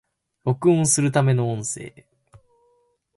[0.45, 2.07] 録音するための音声